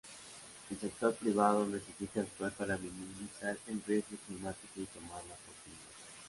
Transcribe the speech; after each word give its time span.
El 0.71 0.79
sector 0.79 1.13
privado 1.13 1.63
necesita 1.67 2.21
actuar 2.21 2.51
para 2.53 2.75
minimizar 2.75 3.55
el 3.67 3.83
riesgo 3.85 4.17
climático 4.25 4.71
y 4.77 4.85
tomar 4.87 5.23
la 5.27 5.35
oportunidad. 5.35 5.93